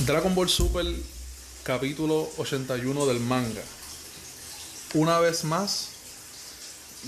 [0.00, 0.86] Dragon Ball Super
[1.62, 3.62] capítulo 81 del manga.
[4.94, 5.88] Una vez más,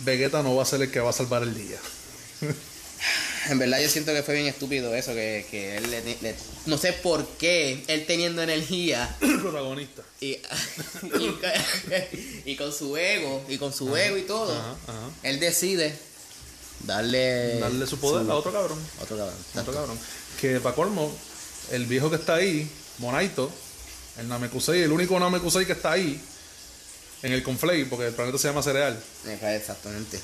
[0.04, 1.78] Vegeta no va a ser el que va a salvar el día.
[3.48, 6.76] En verdad yo siento que fue bien estúpido eso, que, que él le- le- no
[6.78, 10.02] sé por qué, él teniendo energía protagonista.
[10.20, 10.40] y, y,
[12.44, 15.10] y con su ego, y con su ego y todo, Ajá, ajá.
[15.22, 15.96] él decide
[16.80, 17.60] darle...
[17.60, 18.80] Darle su poder a otro cabrón.
[19.00, 19.36] Otro cabrón.
[19.56, 19.98] Otro cabrón.
[20.40, 21.16] Que para colmo,
[21.70, 23.50] el viejo que está ahí, Monaito,
[24.18, 26.20] el Namekusei, el único Namekusei que está ahí,
[27.22, 28.98] en el Conflay, porque el planeta se llama Cereal.
[29.56, 30.20] Exactamente.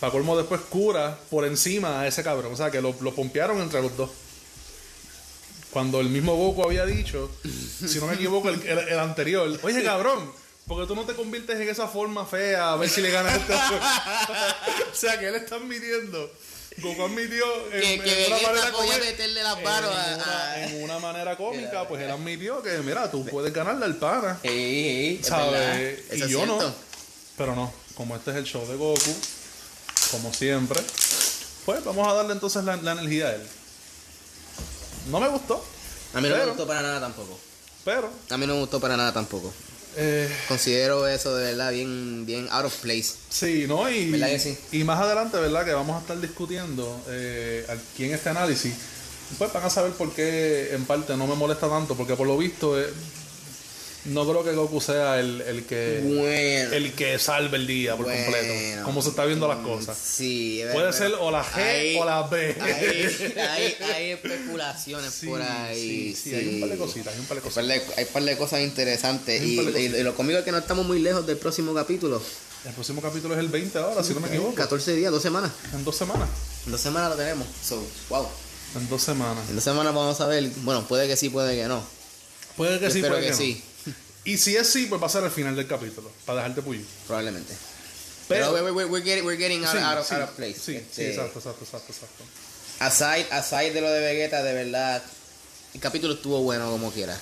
[0.00, 2.52] Para colmo después cura por encima a ese cabrón.
[2.52, 4.10] O sea que lo, lo pompearon entre los dos.
[5.70, 7.30] Cuando el mismo Goku había dicho,
[7.88, 10.30] si no me equivoco, el, el- el anterior, oye cabrón,
[10.66, 13.52] porque tú no te conviertes en esa forma fea a ver si le ganas este
[14.92, 16.30] O sea que él está admitiendo.
[16.78, 20.50] Goku admitió en, Que, en que una Vegeta manera cómica- meterle las en manos una,
[20.52, 20.60] a...
[20.66, 24.38] en una manera cómica, pues él admitió que, mira, tú puedes ganarle al pana.
[24.42, 24.52] Ey,
[24.88, 26.00] ey, es ¿Sabes?
[26.12, 26.58] Y yo no.
[27.36, 29.14] Pero no, como este es el show de Goku,
[30.10, 30.80] como siempre,
[31.64, 33.42] pues vamos a darle entonces la, la energía a él.
[35.10, 35.64] No me gustó,
[36.14, 37.38] A mí no me gustó para nada tampoco.
[37.84, 39.52] pero A mí no me gustó para nada tampoco.
[39.96, 43.14] Eh, Considero eso de verdad bien, bien out of place.
[43.30, 43.88] sí, ¿no?
[43.90, 44.58] Y, ¿Verdad que sí?
[44.72, 45.64] y más adelante, ¿verdad?
[45.64, 48.74] Que vamos a estar discutiendo eh, aquí en este análisis.
[49.38, 52.36] Pues van a saber por qué en parte no me molesta tanto, porque por lo
[52.36, 52.86] visto eh,
[54.06, 56.72] no creo que Goku sea el, el que Bueno.
[56.74, 58.22] el que salve el día por Bueno.
[58.24, 59.96] completo, como se está viendo las cosas.
[59.96, 62.54] Sí, Puede ser o la G o la B.
[62.60, 66.14] Hay, hay, hay especulaciones Sí, por ahí.
[66.14, 67.68] sí, sí, hay un par de cositas, hay un par de cosas.
[67.68, 69.42] Hay un par de cosas interesantes.
[69.42, 69.56] Y,
[70.02, 72.20] lo conmigo es que no estamos muy lejos del próximo capítulo.
[72.66, 74.54] El próximo capítulo es el 20 ahora, si no me equivoco.
[74.54, 75.50] 14 días, dos semanas.
[75.72, 76.28] En dos semanas.
[76.66, 77.46] En dos semanas lo tenemos.
[77.62, 78.26] So, wow.
[78.76, 79.44] En dos semanas.
[79.48, 80.48] En dos semanas vamos a ver.
[80.62, 81.82] Bueno, puede que sí, puede que no.
[82.56, 83.73] Puede que Yo sí, puede que, que, sí, no.
[84.24, 86.80] Y si es sí, pues va a ser el final del capítulo, para dejarte puyo.
[87.06, 87.54] probablemente.
[88.28, 90.54] Pero- Pero, we're, we're- getting, we're getting out, Sí, out of, sí, out of place.
[90.54, 92.24] Sí, sí, Este, exacto, exacto, exacto, exacto.
[92.80, 95.02] Aside, aside de lo de Vegeta, de verdad,
[95.74, 97.18] el capítulo estuvo bueno como quiera.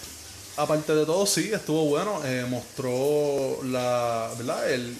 [0.56, 2.20] Aparte de todo, sí, estuvo bueno.
[2.24, 4.70] eh, mostró la, ¿verdad?
[4.70, 4.96] El,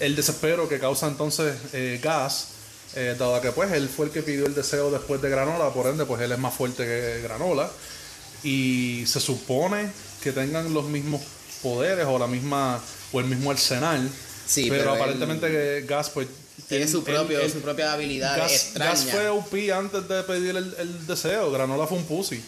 [0.00, 2.48] el desespero que causa entonces eh, Gas,
[2.96, 5.86] eh, dado que pues él fue el que pidió el deseo después de Granola, por
[5.88, 7.70] ende pues él es más fuerte que Granola.
[8.42, 9.90] Y se supone
[10.22, 11.20] que tengan los mismos
[11.64, 12.80] poderes o la misma
[13.12, 14.08] o el mismo arsenal.
[14.46, 16.28] Sí, pero, aparentemente Gas pues
[16.68, 18.90] Tiene él- su, propio, él- su propia habilidad Gas, extraña.
[18.92, 21.50] Gas fue OP antes de pedir el, el deseo.
[21.50, 22.40] Granola fue un pussy.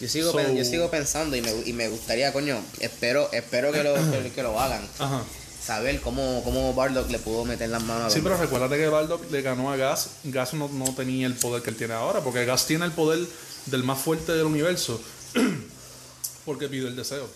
[0.00, 3.84] Yo sigo, So- yo sigo pensando y me, y me gustaría, coño, espero, espero que
[3.84, 4.82] lo, que, que lo hagan.
[4.98, 5.22] Ajá.
[5.64, 9.30] Saber cómo, cómo Bardock le pudo meter las manos a Sí, pero recuérdate que Bardock
[9.30, 10.08] le ganó a Gas.
[10.24, 13.20] Gas no, no tenía el poder que él tiene ahora, porque Gas tiene el poder
[13.66, 15.00] del más fuerte del universo.
[16.44, 17.28] porque pidió el deseo,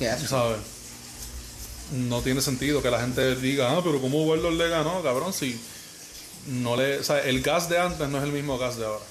[0.00, 0.18] Ya.
[0.18, 0.58] ¿sabes?
[1.92, 5.32] No tiene sentido que la gente diga, ah, pero ¿cómo Bardock le ganó, cabrón?
[5.32, 5.60] Si
[6.46, 6.98] no le.
[7.00, 9.04] O sea, el gas de antes no es el mismo gas de ahora.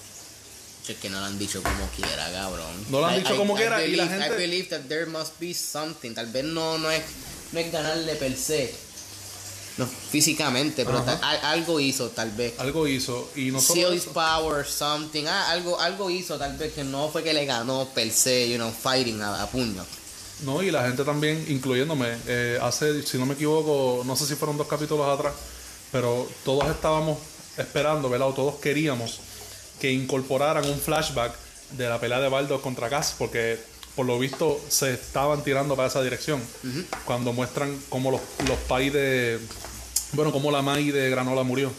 [0.87, 2.65] Es que no lo han dicho como quiera, cabrón.
[2.89, 4.67] No lo han I- dicho I- como I quiera, y la believe- gente- I believe
[4.69, 6.13] that there must be something.
[6.15, 7.03] Tal vez no, no, es,
[7.51, 8.73] no es ganarle per se.
[9.77, 12.53] No, físicamente, pero tal- algo hizo tal vez.
[12.59, 13.29] Algo hizo.
[13.35, 14.13] Y no solo Seal his eso.
[14.13, 15.25] power, something.
[15.27, 18.55] Ah, algo, algo hizo tal vez que no fue que le ganó per se, you
[18.55, 19.85] know, fighting a, a puño.
[20.43, 24.35] No, y la gente también, incluyéndome, eh, hace, si no me equivoco, no sé si
[24.35, 25.33] fueron dos capítulos atrás,
[25.91, 27.17] pero todos estábamos
[27.57, 28.29] esperando, ¿verdad?
[28.29, 29.19] O todos queríamos
[29.79, 31.33] que incorporaran un flashback
[31.71, 33.59] de la pelea de Baldo contra Gas, porque
[33.95, 36.41] por lo visto se estaban tirando para esa dirección.
[37.05, 39.39] Cuando muestran cómo los, los pais de.
[40.13, 41.71] Bueno, cómo la Mai de Granola murió.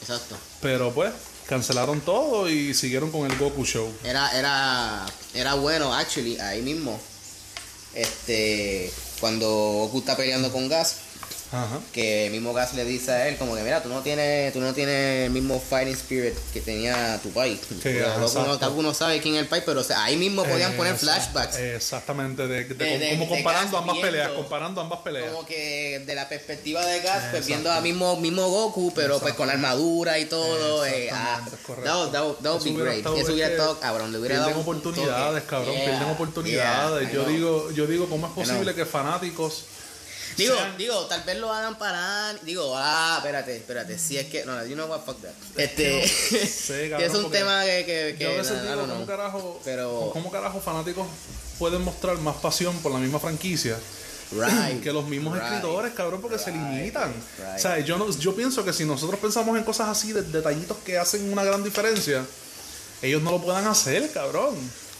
[0.00, 0.36] Exacto.
[0.60, 1.12] Pero pues,
[1.48, 3.90] cancelaron todo y siguieron con el Goku Show.
[4.04, 7.00] Era, era, era bueno, actually, ahí mismo.
[7.96, 10.96] Este, cuando Goku está peleando con Gas,
[11.52, 11.78] Ajá.
[11.92, 14.74] que mismo Gas le dice a él como que mira tú no tienes tú no
[14.74, 18.70] tienes el mismo fighting spirit que tenía tu pai Sí, Goku no, exacto.
[18.70, 21.00] Goku no sabe quién es el pai pero o sea, ahí mismo podían poner Exact-
[21.30, 25.26] flashbacks Exactamente, de, de- De- como comparando ambas viendo- peleas, comparando ambas peleas.
[25.30, 27.46] como que de la perspectiva de Gas pues Exacto.
[27.46, 32.10] viendo a mismo mismo Goku pero pues con la armadura y todo eh, ah, correcto.
[32.10, 34.38] that would, that would- be hubiera great estado- eso es hubiera estado cabrón le hubiera
[34.38, 37.08] dado un oportunidades, cabrón, Yeah, pierden oportunidades.
[37.08, 39.64] yeah, yo digo, yo digo, ¿cómo es posible que fanáticos
[40.36, 42.34] Digo, digo, tal vez lo hagan para.
[42.42, 43.98] Digo, ah, espérate, espérate.
[43.98, 44.44] Si es que.
[44.44, 45.30] No, you know what, fuck that.
[45.56, 46.02] Este.
[46.66, 47.84] que cabrón, es un tema que.
[47.86, 51.06] que, que yo a veces digo, ¿cómo carajo, Pero- ¿cómo carajo fanáticos
[51.58, 53.78] pueden mostrar más pasión por la misma franquicia?
[54.32, 54.80] Right.
[54.82, 55.44] que los mismos Right.
[55.44, 57.14] escritores, cabrón, porque se limitan.
[57.54, 60.76] O sea, yo, no, yo pienso que si nosotros pensamos en cosas así, de detallitos
[60.84, 62.24] que hacen una gran diferencia,
[63.02, 64.54] ellos no lo puedan hacer, cabrón.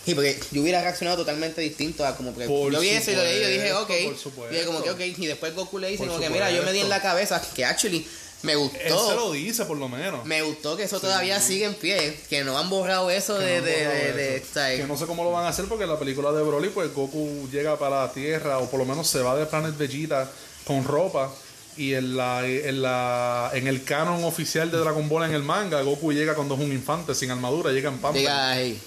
[0.06, 3.14] Sí, porque yo hubiera reaccionado totalmente distinto a como que Por yo vi eso y
[3.17, 3.91] lo leí y yo dije, ok.
[4.35, 4.55] por.
[4.55, 5.00] Y como que, ok.
[5.00, 7.43] Y después Goku le dice, Por como que, mira, yo me di en la cabeza
[7.55, 8.06] que actually
[8.43, 9.08] me Él gustó.
[9.08, 10.25] se lo dice, por lo menos.
[10.25, 13.61] Me gustó que eso todavía sigue en pie, que no han borrado eso Que de,
[13.61, 14.47] no de, borrado de, de- eso.
[14.55, 14.81] ¿sabes?
[14.81, 16.94] Que no sé cómo lo van a hacer porque en la película de Broly, pues
[16.94, 20.31] Goku llega para la Tierra o por lo menos se va de Planet Vegeta
[20.64, 21.32] con ropa.
[21.79, 25.82] Y en la, en la en el canon oficial de Dragon Ball en el manga,
[25.82, 28.23] Goku llega cuando es un infante sin armadura, llega en pamper.
[28.23, 28.81] Llega ahí.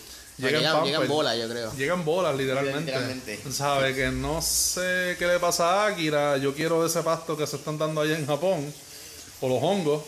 [0.47, 1.73] En llegan, llegan bolas, yo creo.
[1.75, 2.79] Llegan bolas, literalmente.
[2.91, 3.39] Literalmente.
[3.51, 6.37] Sabe que no sé qué le pasa a Akira.
[6.37, 8.73] Yo quiero ese pasto que se están dando allá en Japón.
[9.41, 10.03] O los hongos.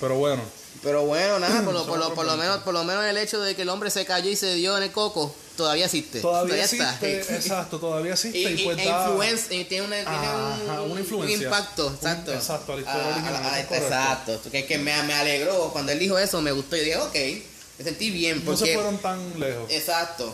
[0.00, 0.42] Pero bueno.
[0.82, 3.40] Pero bueno, nada, por lo, por, lo, por lo menos por lo menos el hecho
[3.40, 6.20] de que el hombre se cayó y se dio en el coco, todavía existe.
[6.20, 6.92] Todavía está.
[7.00, 7.34] existe.
[7.36, 8.38] Exacto, todavía existe.
[8.38, 11.44] Y, Y, y- pues e da- influencia, y tiene, una, tiene un, una un influencia.
[11.44, 12.32] impacto, Un- exacto.
[12.32, 13.74] exacto, a la historia Ah, original, correcto.
[13.74, 14.40] exacto.
[14.50, 16.76] Que, que me, me alegró cuando él dijo eso, me gustó.
[16.76, 17.44] Yo dije, ok,
[17.80, 18.44] me sentí bien.
[18.44, 19.70] No se Porque, fueron tan lejos.
[19.70, 20.32] Exacto,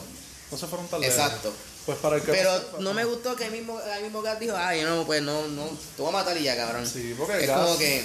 [0.50, 1.16] No se fueron tan lejos.
[1.16, 1.52] exacto.
[1.86, 2.50] Pues para el que Pero
[2.80, 5.64] no me gustó que el mismo, el mismo Gat dijo, ay, no, pues no, no,
[5.96, 6.84] te voy a matar y ya, cabrón.
[6.84, 8.04] Sí, porque es Gas- como que,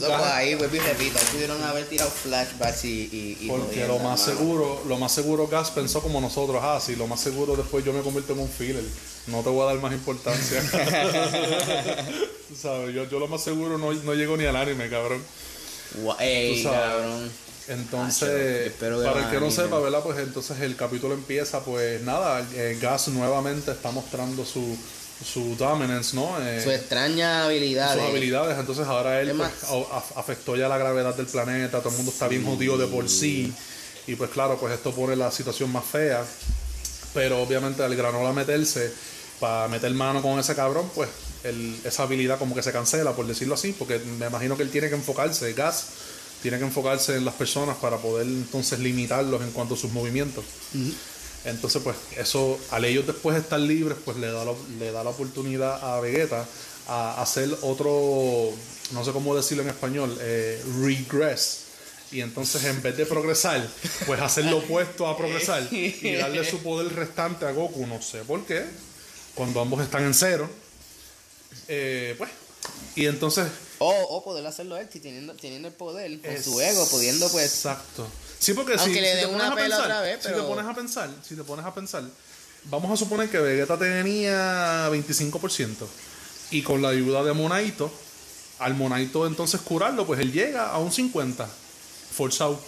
[0.00, 3.98] loco, Gas- ahí, vuelvo y repito, pudieron haber tirado flashbacks y, y, y Porque lo
[4.00, 7.82] más seguro, lo más seguro Gas pensó como nosotros, ah, sí, lo más seguro después
[7.86, 8.84] yo me convierto en un filler.
[9.28, 10.60] No te voy a dar más importancia.
[12.60, 12.94] ¿Sabes?
[12.94, 15.22] Yo, yo lo más seguro no, no llego ni al anime, cabrón.
[16.02, 16.80] Gua- Ey, Tú sabes.
[16.80, 17.32] cabrón.
[17.68, 20.00] Entonces, para el que no sepa, ¿verdad?
[20.02, 24.76] Pues entonces el capítulo empieza, pues nada, eh, Gas nuevamente está mostrando su,
[25.24, 26.36] su dominance, ¿no?
[26.40, 27.94] Eh, Su extraña habilidad.
[27.94, 28.58] sus de- habilidades.
[28.58, 32.12] Entonces ahora él Es pues, a- afectó ya la gravedad del planeta, todo el mundo
[32.12, 33.52] está bien jodido de por sí.
[34.06, 36.24] Y pues claro, pues esto pone la situación más fea.
[37.14, 38.92] Pero obviamente al granola meterse,
[39.40, 41.08] para meter mano con ese cabrón, pues
[41.44, 44.70] el- esa habilidad como que se cancela, por decirlo así, porque me imagino que él
[44.70, 45.86] tiene que enfocarse, Gas,
[46.46, 50.44] tiene que enfocarse en las personas para poder entonces limitarlos en cuanto a sus movimientos.
[51.44, 55.10] Entonces, pues, eso, al ellos después estar libres, pues le da, la- le da la
[55.10, 56.46] oportunidad a Vegeta
[56.88, 58.50] a hacer otro,
[58.92, 61.62] no sé cómo decirlo en español, eh, regress.
[62.12, 63.66] Y entonces, en vez de progresar,
[64.06, 68.18] pues hacer lo opuesto a progresar y darle su poder restante a Goku, no sé
[68.20, 68.64] por qué,
[69.34, 70.48] cuando ambos están en cero.
[71.68, 72.30] Eh, pues,
[72.94, 73.46] y entonces
[73.78, 77.44] O, o poder hacerlo él, si teniendo, teniendo el poder, con su ego, pudiendo pues...
[77.44, 78.06] Exacto.
[78.38, 80.64] Sí, porque si, le si te pones a pensar, otra vez, si pero- te pones
[80.66, 82.04] a pensar, si te pones a pensar,
[82.64, 85.86] vamos a suponer que Vegeta tenía 25%
[86.50, 87.90] y con la ayuda de Monaito,
[88.58, 91.48] al Monaito entonces curarlo, pues él llega a un 50,
[92.16, 92.58] forzado.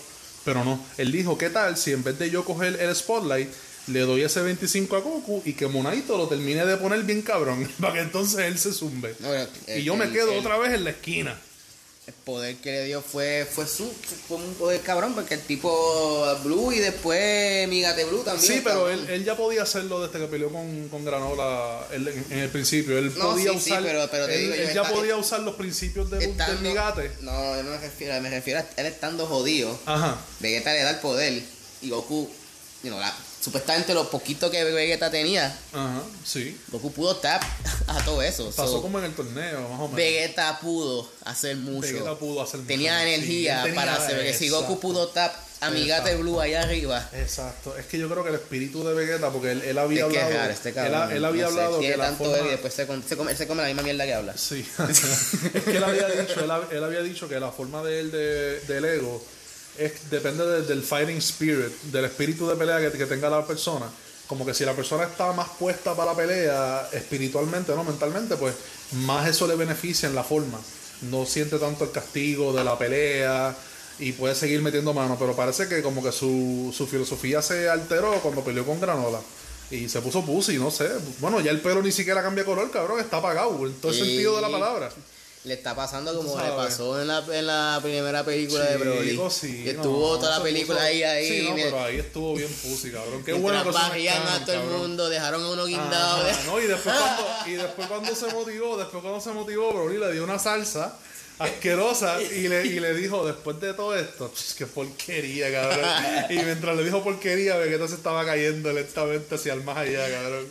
[0.45, 3.51] Pero no, él dijo, ¿qué tal si en vez de yo coger el spotlight,
[3.89, 7.69] le doy ese 25 a Goku y que Monaito lo termine de poner bien cabrón,
[7.81, 9.15] para que entonces él se zumbe.
[9.21, 9.29] No,
[9.75, 11.39] y yo me quedo el- otra vez en la esquina.
[12.07, 13.85] El poder que le dio fue fue su
[14.27, 18.51] fue un poder cabrón porque el tipo Blue y después Migate Blue también.
[18.51, 22.25] Sí, pero él, él ya podía hacerlo desde que peleó con, con Granola él- en,
[22.31, 22.97] en el principio.
[22.97, 23.83] Él No, podía sí, sí, usar.
[23.83, 26.63] pero- pero te él, digo él ya está- podía usar los principios de, del Estando-
[26.63, 27.11] Migate.
[27.21, 29.79] No, yo no me refiero, me refiero a él estando jodido.
[29.85, 30.19] Ajá.
[30.41, 31.43] Vegeta le da el poder
[31.83, 32.27] y Goku,
[32.85, 36.03] you know, la- supuestamente lo poquito que Vegeta tenía, Ajá.
[36.25, 36.59] Sí.
[36.69, 37.43] Goku pudo tap
[37.87, 38.51] a todo eso.
[38.51, 39.95] Pasó So, como en el torneo, más o menos.
[39.95, 41.81] Vegeta pudo hacer mucho.
[41.81, 42.99] Vegeta pudo hacer mucho tenía.
[43.03, 44.23] Sí, energía él tenía- para hacer.
[44.23, 44.81] Que si Goku exacto.
[44.81, 46.23] pudo tap a Migate Exacto.
[46.23, 47.09] Blue allá arriba.
[47.15, 47.77] Exacto.
[47.77, 50.17] Es que yo creo que el espíritu de Vegeta, porque él, él había Es que
[50.19, 50.41] es hablado.
[50.43, 51.13] raro este él, cabrón.
[51.13, 53.03] él había no sé, hablado tiene que la tanto forma- ego y después se, come-
[53.09, 54.37] se come, se come la misma mierda que habla.
[54.37, 54.65] Sí.
[54.89, 58.11] es que él había dicho, él, hab- él había dicho que la forma de él
[58.13, 59.25] de, del ego
[59.79, 63.87] es, depende de- del fighting spirit, del espíritu de pelea que, que tenga la persona.
[64.27, 68.55] Como que si la persona está más puesta para la pelea espiritualmente, no mentalmente, pues
[68.93, 70.59] más eso le beneficia en la forma.
[71.03, 73.57] No siente tanto el castigo de la pelea
[73.99, 78.13] y puede seguir metiendo mano, pero parece que como que su, su filosofía se alteró
[78.21, 79.21] cuando peleó con Granola.
[79.71, 80.89] Y se puso pussy, no sé.
[81.21, 84.37] Bueno, ya el pelo ni siquiera cambia color, cabrón, está apagado, en todo el sentido
[84.37, 84.91] de la palabra.
[85.45, 89.21] Le está pasando como le pasó en la, en la primera película de Broly.
[89.31, 91.29] Sí, que no, estuvo toda la película puso- ahí, ahí.
[91.29, 93.25] Sí, no, pero ahí estuvo bien pussy, cabrón.
[93.25, 96.25] Qué barrían a todo el mundo, dejaron a uno guindado.
[96.47, 100.13] No, y después cuando, y después cuando se motivó, después cuando se motivó, Broly le
[100.13, 100.99] dio una salsa
[101.39, 105.89] asquerosa y le, y le dijo, después de todo esto, "Ch, qué porquería, cabrón.
[106.31, 110.47] Y mientras le dijo porquería, Vegeta se estaba cayendo lentamente hacia el más allá, cabrón.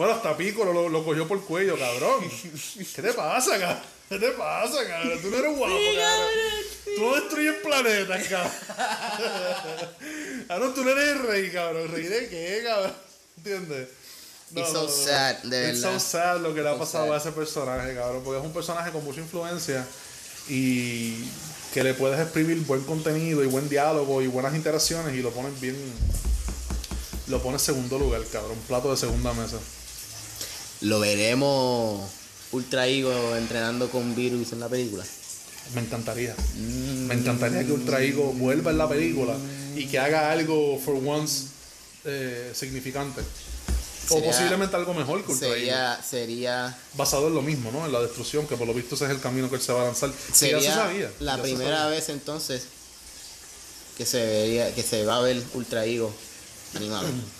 [0.00, 2.24] Bueno, hasta Piccolo lo, lo cogió por cuello, cabrón.
[2.96, 3.82] ¿Qué te pasa, cabrón?
[4.08, 5.20] ¿Qué te pasa, cabrón?
[5.20, 6.28] Tú no eres guapo, cabrón.
[6.96, 8.52] Tú no destruyes planetas, cabrón.
[10.48, 11.88] Cabrón, tú no eres el rey, cabrón.
[11.92, 12.94] ¿Rey de qué, cabrón?
[13.36, 13.88] ¿Entiendes?
[14.56, 15.98] It's so sad, de It's verdad.
[15.98, 17.14] so sad lo que le ha So pasado sad.
[17.14, 18.22] a ese personaje, cabrón.
[18.24, 19.86] Porque es un personaje con mucha influencia
[20.48, 21.26] y
[21.74, 25.60] que le puedes exprimir buen contenido y buen diálogo y buenas interacciones y lo pones
[25.60, 25.76] bien.
[27.26, 28.52] lo pone en segundo lugar, cabrón.
[28.52, 29.58] Un plato de segunda mesa.
[30.82, 32.08] Lo veremos
[32.52, 35.04] Ultra Ego entrenando con Virus en la película.
[35.74, 36.34] Me encantaría.
[36.56, 39.36] Me encantaría que Ultra Ego vuelva en la película
[39.76, 41.44] y que haga algo for once
[42.04, 43.20] eh, significante.
[43.20, 45.54] o Sería- posiblemente algo mejor que Ultra Ego.
[45.56, 47.86] Sería, sería, Basado en lo mismo, ¿no?
[47.86, 49.82] En la destrucción, que por lo visto ese es el camino que él se va
[49.82, 50.10] a lanzar.
[50.10, 51.12] Que ya se sería sabía.
[51.20, 51.90] la ya se primera sabía.
[51.96, 52.62] vez entonces
[53.96, 56.10] que se vería, que se va a ver Ultra Ego
[56.74, 57.06] animado.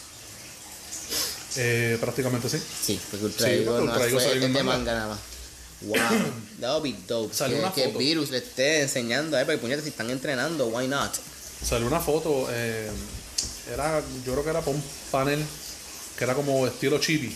[1.57, 2.59] Eh, prácticamente sí.
[2.83, 4.63] Sí, porque Ultra Sí, Ego no Ego fue salió es en manga.
[4.65, 5.19] manga nada más.
[5.83, 5.97] Wow,
[6.61, 7.35] that would be dope.
[7.35, 7.99] Salió que, una que foto.
[7.99, 11.13] Virus le esté enseñando a él, porque puñetas, si están entrenando, why not?
[11.65, 12.91] Salió una foto, eh,
[13.73, 15.43] era, yo creo que era para un panel
[16.19, 17.35] que era como estilo chibi,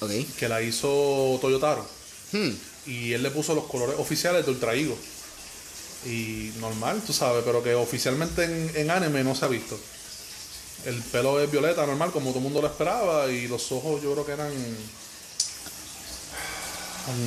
[0.00, 0.10] Ok.
[0.38, 1.86] que la hizo Toyotaro.
[2.32, 2.50] Hmm.
[2.86, 4.96] Y él le puso los colores oficiales de Ultra Ego.
[6.06, 9.78] Y normal, tú sabes, pero que oficialmente en, en anime no se ha visto.
[10.84, 14.12] El pelo es violeta, normal, como todo el mundo lo esperaba, y los ojos yo
[14.12, 14.52] creo que eran.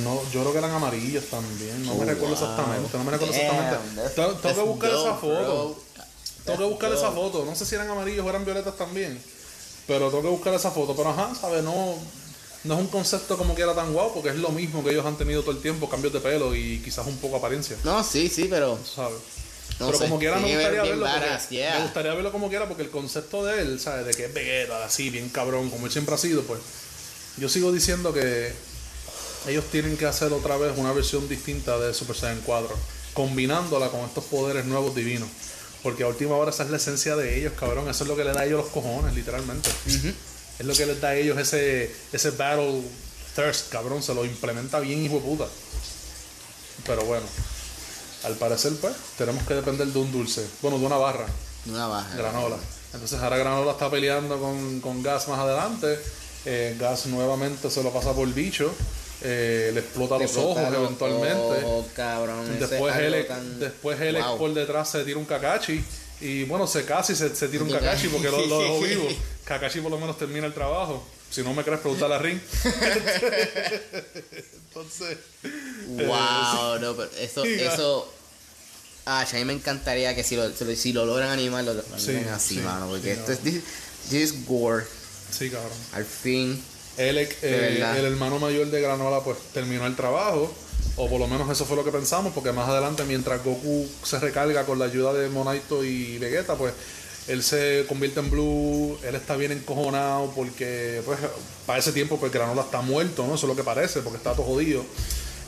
[0.04, 3.34] No, yo creo que eran amarillos también, no me Oh, recuerdo exactamente, no me recuerdo
[3.34, 4.10] exactamente.
[4.14, 5.76] Tengo, tengo que buscar esa foto.
[6.44, 7.44] Tengo que buscar esa foto.
[7.44, 9.20] No sé si eran amarillos o eran violetas también.
[9.86, 10.94] Pero tengo que buscar esa foto.
[10.94, 11.64] Pero ajá, ¿sabes?
[11.64, 11.96] No,
[12.64, 15.04] no es un concepto como que era tan guau, porque es lo mismo que ellos
[15.04, 17.76] han tenido todo el tiempo, cambios de pelo y quizás un poco apariencia.
[17.84, 19.18] No, sí, sí, pero ¿Sabes?
[19.78, 21.06] Pero como quiera me gustaría verlo.
[21.06, 21.74] porque- yeah.
[21.78, 24.06] Me gustaría verlo como quiera porque el concepto de él, ¿sabes?
[24.06, 26.60] De que es Vegeta, así, bien cabrón, como él siempre ha sido, pues.
[27.38, 28.52] Yo sigo diciendo que
[29.48, 32.76] ellos tienen que hacer otra vez una versión distinta de Super Saiyan 4,
[33.14, 35.28] combinándola con estos poderes nuevos divinos.
[35.82, 37.88] Porque a última hora esa es la esencia de ellos, cabrón.
[37.88, 39.68] Eso es lo que le da a ellos los cojones, literalmente.
[40.60, 42.82] Es lo que les da a ellos ese, ese battle
[43.34, 44.00] thirst, cabrón.
[44.00, 45.46] Se lo implementa bien, hijo de puta.
[46.86, 47.24] Pero bueno,
[48.24, 50.46] al parecer, pues, tenemos que depender de un dulce.
[50.62, 51.26] Bueno, de una barra,
[51.66, 52.16] una baja.
[52.16, 52.56] granola.
[52.94, 55.98] Entonces ahora Granola está peleando con, con Gas más adelante.
[56.44, 58.70] Eh, Gas nuevamente se lo pasa por bicho.
[59.22, 61.64] Eh, le explota Le los explota ojos eventualmente.
[61.64, 62.58] ojos, cabrón.
[62.58, 64.36] Después él, tan- después él Wow.
[64.38, 65.82] por detrás se tira un Kakashi.
[66.20, 67.70] Y bueno, se casi se, se tira un.
[67.70, 69.08] Kakashi porque lo, lo dejó vivo.
[69.44, 71.02] Kakashi por lo menos termina el trabajo.
[71.32, 72.38] Si no me crees, preguntar a Ring.
[74.68, 75.16] Entonces,
[75.88, 78.12] Wow, no, pero eso, eso.
[79.04, 81.74] Ah, a mí me encantaría que si lo, si lo, si lo logran animar, lo,
[81.74, 82.86] lo Sí, así, sí, mano.
[82.88, 83.38] Porque sí, esto es.
[83.40, 83.62] This,
[84.10, 84.84] this gore.
[85.30, 85.72] sí, cabrón.
[85.92, 86.62] Al fin.
[86.98, 87.98] Elec, eh, verdad.
[87.98, 90.54] el hermano mayor de Granola, pues terminó el trabajo.
[90.96, 94.18] O por lo menos eso fue lo que pensamos, porque más adelante, mientras Goku se
[94.18, 96.74] recarga con la ayuda de Monaito y Vegeta, pues
[97.28, 101.18] él se convierte en Blue, él está bien encojonado porque pues
[101.66, 103.34] para ese tiempo pues Granola está muerto, ¿no?
[103.34, 104.84] Eso es lo que parece, porque está todo jodido.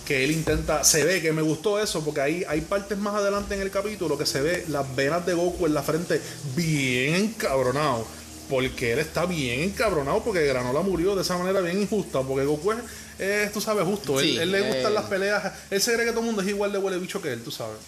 [0.07, 3.55] Que él intenta, se ve que me gustó eso, porque ahí hay partes más adelante
[3.55, 6.21] en el capítulo que se ve las venas de Goku en la frente
[6.55, 8.07] bien encabronado.
[8.51, 12.21] Porque él está bien encabronado porque Granola murió de esa manera bien injusta.
[12.21, 12.79] Porque Goku es,
[13.19, 14.21] es, tú sabes, justo.
[14.21, 14.95] Él, Sí, él le gustan eh.
[14.95, 15.53] las peleas.
[15.71, 17.51] Él se cree que todo el mundo es igual de huele bicho que él, tú
[17.51, 17.79] sabes.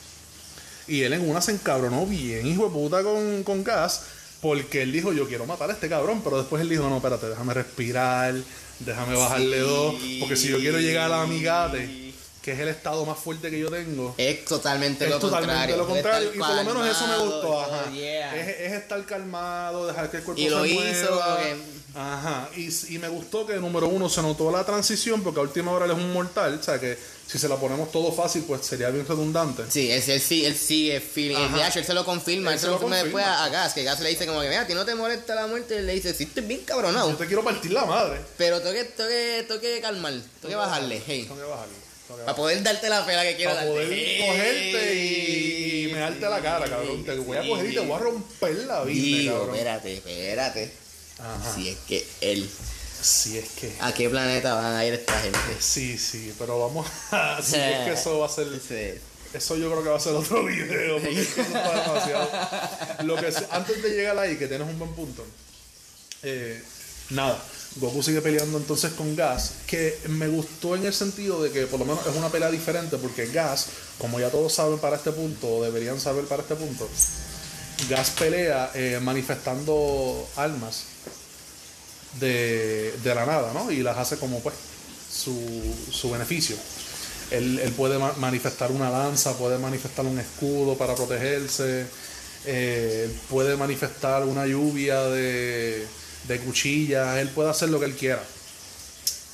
[0.88, 4.02] Y él en una se encabronó bien, hijo de puta, con, con Gas.
[4.40, 6.20] Porque él dijo, yo quiero matar a este cabrón.
[6.22, 8.34] Pero después él dijo, no, espérate, déjame respirar.
[8.80, 9.94] Déjame bajarle dos.
[10.20, 12.05] Porque si yo quiero llegar a la amigate,
[12.46, 14.14] que es el estado más fuerte que yo tengo.
[14.16, 15.76] Es totalmente Es lo totalmente contrario.
[15.78, 16.30] lo contrario.
[16.32, 17.60] Y por lo menos eso me gustó.
[17.60, 17.90] y Ajá.
[17.90, 18.36] yeah.
[18.36, 20.90] Es, es estar calmado, dejar que el cuerpo Y se lo mueva.
[20.92, 21.20] hizo
[21.96, 22.48] Ajá.
[22.54, 25.86] Y, y me gustó que, número uno, se notó la transición, porque a última hora
[25.86, 26.58] él es un mortal.
[26.60, 29.64] O sea, que si se la ponemos todo fácil, pues sería bien redundante.
[29.68, 31.34] Sí, él, él, sí- él sigue feeling.
[31.36, 31.56] Ajá.
[31.56, 32.50] De hecho, él se lo confirma.
[32.50, 33.74] Él Él se lo lo confirma después a, a Gas.
[33.74, 35.78] Que Gas le dice como que, mira, a ti no te molesta la muerte.
[35.78, 37.10] Él le dice, sí, estoy bien cabronado.
[37.10, 38.20] Yo te quiero partir la madre.
[38.36, 40.12] Pero tengo que, tengo que, tengo que calmar.
[40.12, 41.02] Tengo que bajarle.
[41.06, 41.24] Hey.
[41.26, 41.85] Tengo que bajarle.
[42.08, 43.84] Para poder darte la pela que quiero Para darte.
[43.84, 47.04] poder cogerte y, y mearte la cara, cabrón.
[47.04, 49.54] Te voy a coger y te voy a romper la vida, Digo, cabrón.
[49.56, 50.72] espérate, espérate.
[51.18, 51.54] Ajá.
[51.54, 52.48] Si es que él.
[53.02, 53.72] Si es que.
[53.80, 55.38] ¿A qué planeta van a ir esta gente?
[55.60, 57.40] Sí, sí, pero vamos a.
[57.42, 58.46] Si es que eso va a ser.
[58.66, 59.00] Sí.
[59.34, 62.30] Eso yo creo que va a ser otro video, porque es que eso está demasiado.
[63.02, 65.26] Lo que, antes de llegar ahí, que tienes un buen punto.
[66.22, 66.62] eh,
[67.10, 67.42] nada,
[67.76, 71.78] Goku sigue peleando entonces con Gas, que me gustó en el sentido de que por
[71.78, 73.66] lo menos es una pelea diferente, porque Gas,
[73.98, 76.88] como ya todos saben para este punto, o deberían saber para este punto,
[77.90, 80.84] Gas pelea eh, manifestando almas
[82.20, 83.70] de, de la nada, ¿no?
[83.70, 84.54] Y las hace como pues
[85.12, 85.36] su,
[85.90, 86.56] su beneficio.
[87.30, 91.86] Él, él puede ma- manifestar una lanza, puede manifestar un escudo para protegerse,
[92.46, 95.86] eh, puede manifestar una lluvia de,
[96.28, 98.22] de cuchillas, él puede hacer lo que él quiera.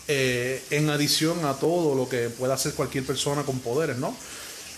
[0.08, 4.16] Eh, en adición a todo lo que puede hacer cualquier persona con poderes, ¿no?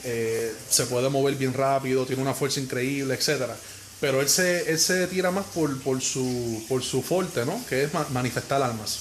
[0.05, 3.57] Eh, se puede mover bien rápido, tiene una fuerza increíble, etcétera.
[4.01, 7.65] Pero él se, tira más por, por, su, por su fuerte, ¿no?
[7.69, 8.99] Que es ma- manifestar almas.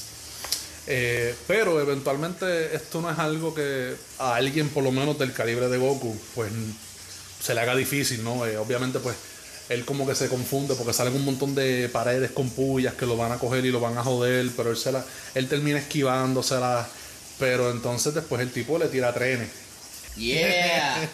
[0.88, 5.70] Eh, pero eventualmente esto no es algo que a alguien por lo menos del calibre
[5.70, 6.52] de Goku pues
[7.42, 8.34] se le haga difícil, ¿no?
[8.42, 9.16] Obviamente pues
[9.70, 13.16] él como que se confunde porque salen un montón de paredes con pullas que lo
[13.18, 15.04] van a coger y lo van a joder, pero él, se la,
[15.36, 16.88] él termina esquivándoselas,
[17.40, 19.50] pero entonces después el tipo le tira trenes.
[20.16, 21.10] Yeah.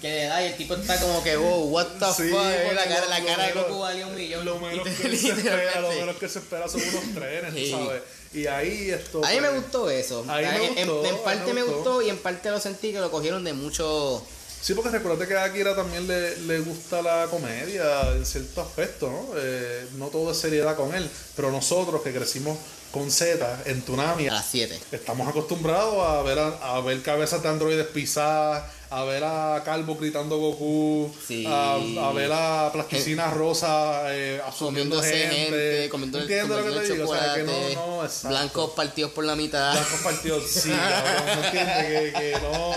[0.00, 2.72] que le da y el tipo está como que, wow, what the Sí, fuck.
[2.74, 4.44] La cara, la cara de Goku valía un millón.
[4.44, 7.70] Lo menos, que se espera, lo menos que se espera son unos trenes, Sí.
[7.72, 8.02] sabes.
[8.32, 9.24] Y ahí esto...
[9.24, 10.24] A mí me gustó eso.
[10.24, 13.52] Me En- gustó, parte me gustó y en parte lo sentí que lo cogieron de
[13.52, 14.24] mucho.
[14.64, 19.10] Sí, porque recuerda que a Akira también le, le gusta la comedia en cierto aspecto,
[19.10, 19.26] ¿no?
[19.36, 21.06] Eh, no todo es seriedad con él,
[21.36, 22.56] pero nosotros que crecimos
[22.90, 24.80] con Z en Tunami, A las 7.
[24.92, 29.96] estamos acostumbrados a ver a, a ver cabezas de androides pisadas, a ver a Calvo
[29.96, 31.44] gritando Goku, Sí.
[31.46, 36.92] a, a ver a Plasticina Rosa eh, asumiendo gente, gente, comiendo, ¿Entiendes lo que te
[36.94, 37.10] digo?
[37.10, 38.28] O sea, que no, no, exacto.
[38.28, 39.72] blancos partidos por la mitad.
[39.72, 42.74] Blancos partidos, sí, cabrón, que no.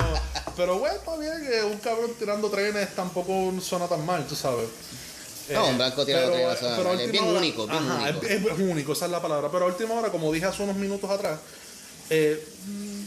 [0.58, 4.68] Pero bueno, está bien que un cabrón tirando trenes tampoco suena tan mal, tú sabes.
[5.54, 8.26] No, un blanco tirando pero- trenes pero es bien hora- único, bien ajá, único.
[8.26, 9.50] Es, es único, esa es la palabra.
[9.52, 11.40] Pero a última hora, como dije hace unos minutos atrás,
[12.10, 13.04] eh, mm,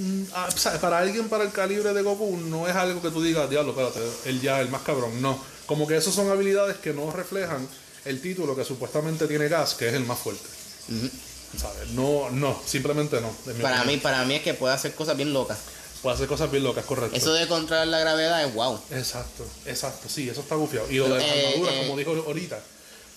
[0.00, 0.48] mm, ah,
[0.80, 4.00] para alguien para el calibre de Goku no es algo que tú digas, diablo, espérate,
[4.28, 5.20] él ya, el más cabrón.
[5.22, 7.68] No, como que esas son habilidades que no reflejan
[8.04, 10.48] el título que supuestamente tiene Gas, que es el más fuerte.
[10.88, 11.10] Ujú.
[11.58, 11.90] ¿Sabes?
[11.90, 13.28] No, no, simplemente no.
[13.62, 13.86] Para opinión.
[13.86, 15.58] mí, para mí es que puede hacer cosas bien locas.
[16.04, 17.16] Puede hacer cosas bien locas, correcto.
[17.16, 18.78] Eso de controlar la gravedad es wow.
[18.92, 20.88] Exacto, exacto, sí, eso está bufiado.
[20.90, 21.78] Y lo de las Eh, armaduras, eh.
[21.86, 22.60] como dijo ahorita,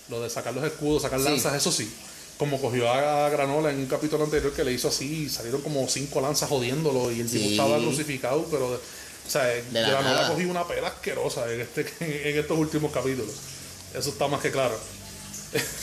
[0.09, 1.25] lo de sacar los escudos, sacar Sí.
[1.25, 1.91] lanzas, eso sí.
[2.39, 5.87] Como cogió a Granola en un capítulo anterior que le hizo así, y salieron como
[5.89, 7.51] cinco lanzas jodiéndolo y el tipo Sí.
[7.51, 10.29] estaba crucificado, pero, de- o sea, la Granola nada.
[10.31, 11.85] cogió una pela asquerosa en, este,
[12.31, 13.33] en estos últimos capítulos.
[13.93, 14.79] Eso está más que claro.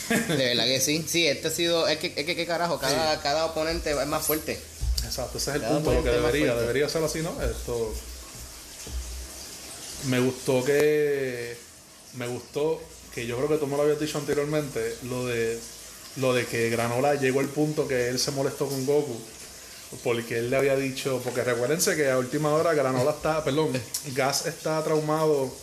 [0.09, 1.05] De verdad que sí.
[1.09, 1.89] Sí, este ha sido.
[1.89, 4.61] Es que, es que ¿qué carajo, cada, cada oponente es más fuerte.
[5.05, 6.61] Exacto, ese es el Cada punto, lo que debería, fuerte.
[6.61, 7.31] debería ser así, ¿no?
[7.43, 7.95] Esto
[10.09, 11.57] me gustó que
[12.15, 12.81] me gustó
[13.15, 15.59] que yo creo que tú me lo habías dicho anteriormente, lo de
[16.17, 19.19] lo de que Granola llegó al punto que él se molestó con Goku
[20.03, 23.71] porque él le había dicho, porque recuérdense que a última hora Granola está, perdón,
[24.15, 25.55] Gas está traumado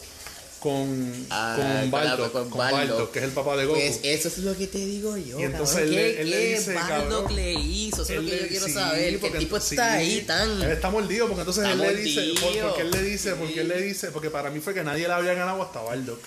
[0.62, 1.92] con, Ah, con.
[1.92, 3.80] Bardock, que es el papá de Goku.
[3.80, 5.40] Pues eso es lo que te digo yo.
[5.40, 5.94] Y entonces cabrón.
[5.94, 8.04] él ¿Qué- él qué dice, Bardock le hizo?
[8.04, 9.20] Eso es lo que yo quiero sí, saber.
[9.20, 10.62] Que el tipo sí, está ahí tan.
[10.62, 12.34] Él está mordido porque entonces él le dice.
[12.40, 15.08] por- porque él le dice, porque él le dice, porque para mí fue que nadie
[15.08, 16.20] le había ganado hasta Bardock.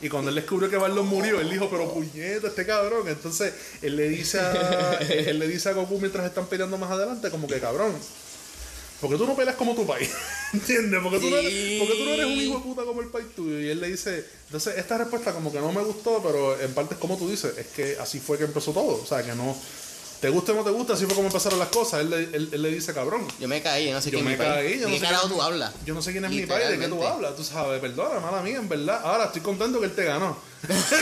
[0.00, 3.06] Y cuando él descubrió que Bardock murió, él dijo, pero puñeta, este cabrón.
[3.08, 3.52] Entonces
[3.82, 7.46] él le dice a, él le dice a Goku mientras están peleando más adelante, como
[7.46, 7.94] que cabrón.
[9.00, 10.08] Porque tú no peleas como tu país,
[10.52, 11.00] ¿entiendes?
[11.02, 11.76] Porque tú, no eres, Sí.
[11.80, 13.60] porque tú no eres un hijo de puta como el país tuyo.
[13.60, 16.94] Y él le dice, entonces esta respuesta como que no me gustó, pero en parte
[16.94, 19.00] es como tú dices, es que así fue que empezó todo.
[19.02, 19.56] O sea, que no,
[20.22, 22.00] te guste o no te gusta, así fue como empezaron las cosas.
[22.00, 24.24] Él, le- él, él le dice, cabrón, Yo me caí, yo no sé yo quién
[24.24, 24.54] me es mi país.
[24.70, 25.72] caí, yo ¿De qué carajo tú hablas?
[25.84, 28.40] yo no sé quién es mi país, de qué tú hablas, tú sabes, perdona, mala
[28.40, 29.00] mía, en verdad.
[29.02, 30.38] Ahora estoy contento que él te ganó.
[30.62, 30.94] ¿Entiendes?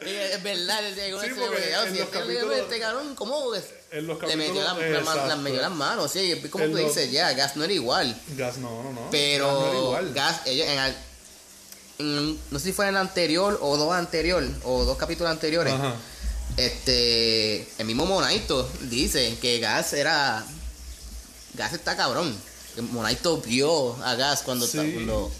[0.00, 0.34] ¿Entiendes?
[0.34, 3.64] Es verdad, él llegó Sí, ese en si los capítulos- este cabrón, ¿cómo es?
[3.90, 5.36] En los Le metió capítulos- ma- las exacto.
[5.42, 8.16] metió las manos, sí, como tú dices, ya, Gas no era igual.
[8.36, 9.08] Gas, no, no, no.
[9.10, 10.66] Pero Gas ellos
[11.98, 15.74] en- no sé si fue en el anterior o dos anterior o dos capítulos anteriores.
[15.74, 15.94] Ajá.
[16.60, 20.44] Este, el mismo Monaito dice que Gas era
[21.54, 22.36] Gas está cabrón.
[22.92, 24.76] Monaito vio a Gas cuando, Sí.
[24.94, 25.30] cuando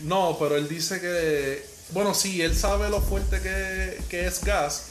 [0.00, 1.64] No, pero él dice que.
[1.90, 4.84] Bueno, sí, él sabe lo fuerte que, que es Gas,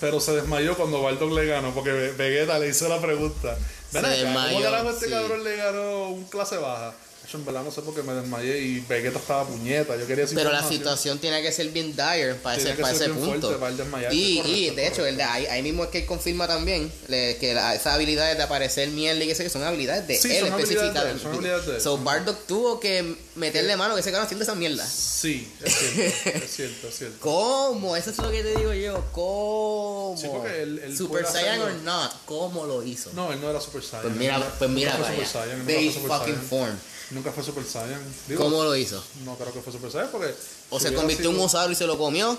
[0.00, 3.52] pero se desmayó cuando Bardock le ganó, porque Ve- Vegeta le hizo la pregunta.
[3.52, 5.10] Acá, ¿Cómo desmayó, carajo este sí.
[5.12, 6.94] cabrón le ganó un clase baja?
[7.34, 9.96] En verdad no sé por qué me desmayé y Vegeta estaba puñeta.
[9.96, 12.94] Yo quería decir Pero la situación tiene que ser bien dire para Tiene ese, para
[12.94, 13.58] ese punto.
[13.58, 13.72] para
[14.12, 16.90] y, correcto, y de hecho, el de- ahí, ahí mismo es que él confirma también
[17.08, 20.16] le- que la- esas habilidades de aparecer mierda y que sé que son habilidades de
[20.16, 21.22] Sí, él específicamente.
[21.22, 21.80] son habilidades de él.
[21.80, 24.86] So Bardock tuvo que meterle mano que ese cabrón haciendo esa mierda.
[24.86, 27.16] Sí, es cierto, es cierto, es cierto.
[27.20, 27.96] ¿Cómo?
[27.96, 29.04] Eso es lo que te digo yo.
[29.12, 30.16] ¿Cómo?
[30.18, 31.84] Sí, porque él- él Super Saiyan or hacerlo.
[31.92, 33.10] not, ¿cómo lo hizo?
[33.14, 34.02] No, él no era Super Saiyan.
[34.02, 35.06] pues mira, pues mira allá.
[35.10, 36.42] Super Saiyan, fue Super fucking Saiyan.
[36.48, 36.78] form.
[37.10, 38.00] Nunca fue Super Saiyan.
[38.28, 39.02] Digo, ¿Cómo lo hizo?
[39.24, 40.34] No creo que fue Super Saiyan porque.
[40.70, 42.36] O se convirtió en un osauro y se lo comió.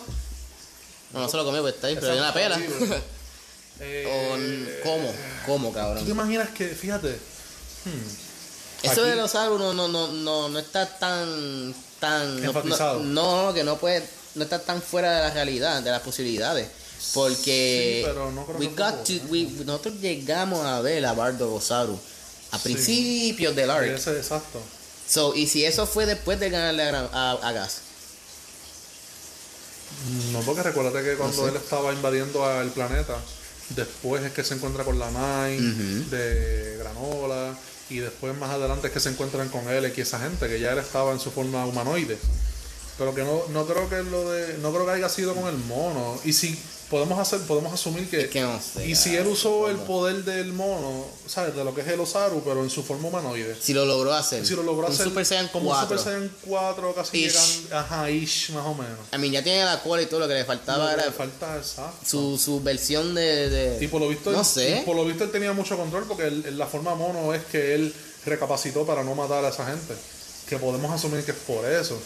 [1.14, 2.58] No, no se lo comió, pues está ahí, pero dio una pela.
[2.58, 2.62] O,
[3.80, 5.14] Eh, ¿Cómo?
[5.46, 6.10] ¿Cómo, ¿Tú te cabrón?
[6.10, 7.10] imaginas que, fíjate,
[7.86, 12.48] hmm, Eso aquí- de los osauro no, no, no, no, no está tan, tan, no-
[12.48, 13.02] Enfatizado.
[13.02, 14.04] No, no, que no puede,
[14.34, 16.68] no está tan fuera de la realidad, de las posibilidades.
[17.14, 21.14] Porque Sí, pero no creo we que got to- we- nosotros llegamos a ver a
[21.14, 22.00] Bardo Osaru
[22.52, 22.64] a Sí.
[22.64, 23.88] principios del arc.
[23.88, 24.62] ese exacto.
[25.08, 27.78] So, y si eso fue después de ganarle a, Gran- a, a Gas.
[30.34, 31.50] No, porque recuérdate que cuando sé.
[31.50, 33.16] él estaba invadiendo el planeta,
[33.70, 37.58] después es que se encuentra con la Nine de Granola,
[37.90, 40.74] y después más adelante es que se encuentran con él y esa gente, que ya
[40.74, 42.18] él estaba en su forma humanoide.
[42.98, 44.58] Pero que no, no creo que lo de.
[44.58, 46.20] No creo que haya sido con el mono.
[46.26, 48.22] Y si podemos hacer, podemos asumir que.
[48.22, 51.56] Es que no sé, y si él usó el poder del mono, ¿sabes?
[51.56, 53.56] De lo que es el Osaru, pero en su forma humanoide.
[53.60, 54.46] Si lo logró hacer.
[54.46, 55.82] Si lo logró un hacer Super Saiyan como 4.
[55.84, 57.34] un Super Saiyan 4, casi Ish.
[57.62, 57.78] llegando.
[57.78, 59.00] Ajá, ish, más o menos.
[59.12, 61.06] A mí ya tiene la cola y todo lo que le faltaba Lo que era
[61.08, 61.98] le falta exacto.
[62.06, 64.84] su, su versión de, de- Y por lo visto, No él, sé.
[64.86, 67.94] por lo visto él tenía mucho control porque él- la forma mono es que él
[68.26, 69.94] recapacitó para no matar a esa gente.
[70.48, 72.00] Que podemos asumir que es por eso.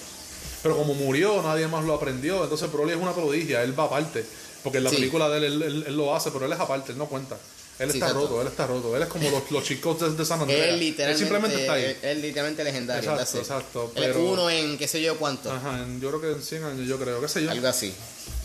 [0.63, 2.43] Pero como murió, nadie más lo aprendió.
[2.43, 4.25] Entonces Broly es una prodigia, él va aparte.
[4.63, 4.97] Porque en la Sí.
[4.97, 7.37] película de él, él, él- él lo hace, pero él es aparte, él no cuenta.
[7.81, 8.27] Él Sí, está exacto.
[8.27, 8.95] roto, él está roto.
[8.95, 10.65] Él es como los, los chicos de, de San Andreas.
[10.67, 11.97] Él Él literalmente, simplemente está ahí.
[12.03, 13.11] él- literalmente legendario.
[13.11, 15.51] Exacto, exacto, Él es pero- uno en qué sé yo cuánto.
[15.51, 17.49] Ajá, en- yo creo que en 100 años, yo creo, qué sé yo.
[17.51, 17.93] Algo así.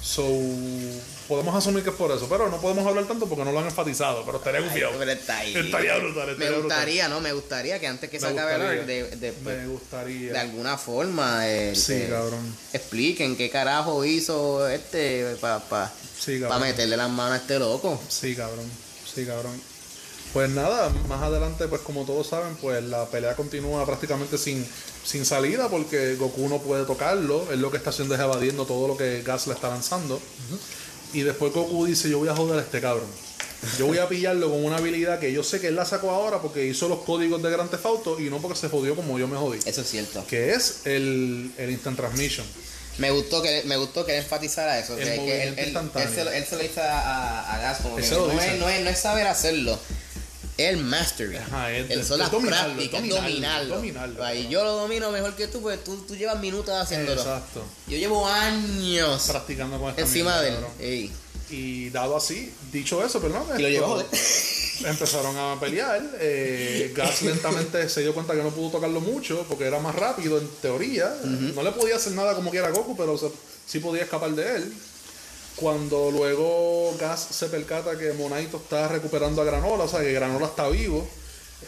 [0.03, 0.25] So,
[1.27, 3.65] podemos asumir que es por eso, pero no podemos hablar tanto porque no lo han
[3.67, 4.93] enfatizado, pero estaría gufiado.
[4.99, 5.55] pero está ahí.
[5.57, 6.63] Estaría brutal, Me brutal.
[6.63, 7.21] gustaría, ¿no?
[7.21, 10.33] Me gustaría que antes que se acabe el de, de- Me gustaría.
[10.33, 12.57] de alguna forma eh, Sí, eh, cabrón.
[12.73, 18.01] expliquen qué carajo hizo este para pa, Sí, pa meterle las manos a este loco.
[18.09, 18.71] Sí, cabrón.
[19.17, 19.59] Sí, cabrón.
[20.35, 24.63] Pues nada, más adelante, pues como todos saben, pues la pelea continúa prácticamente sin,
[25.03, 27.51] sin salida porque Goku no puede tocarlo.
[27.51, 30.21] Él lo que está haciendo es evadiendo todo lo que Gas le está lanzando.
[31.15, 33.09] Y después Goku dice, yo voy a joder a este cabrón.
[33.79, 36.43] Yo voy a pillarlo con una habilidad que yo sé que él la sacó ahora
[36.43, 39.27] porque hizo los códigos de Grand Theft Auto y no porque se jodió como yo
[39.29, 39.61] me jodí.
[39.65, 40.27] Eso es cierto.
[40.27, 42.47] Que es el, el Instant Transmission.
[42.99, 44.97] Me gustó que me gustó que él enfatizara eso.
[44.97, 45.55] El que- que él,
[46.15, 48.55] se, lo- él se lo hizo a, a, a Gas como que no, dice.
[48.55, 49.79] es, no, es, no es saber hacerlo.
[50.57, 51.37] El mastery.
[51.37, 53.75] Ajá, el es son las dominarlo, prácticas, dominarlo, dominarlo.
[53.77, 54.25] dominarlo.
[54.25, 57.21] Ahí yo lo domino mejor que tú, porque tú, tú llevas minutos haciéndolo.
[57.21, 57.63] Exacto.
[57.87, 60.91] Yo llevo años Practicando con esta encima mierda, de él.
[60.93, 61.13] Ey.
[61.51, 63.45] Y dado así, dicho eso, perdón.
[63.59, 64.07] Y lo joder.
[64.85, 66.03] Empezaron a pelear.
[66.21, 70.39] eh, Gas lentamente se dio cuenta que no pudo tocarlo mucho porque era más rápido
[70.39, 71.15] en teoría.
[71.23, 73.31] No le podía hacer nada como quiera Goku, pero se-
[73.67, 74.73] sí podía escapar de él.
[75.57, 80.47] Cuando luego Gas se percata que Monaito está recuperando a Granola, o sea que Granola
[80.47, 81.09] está vivo,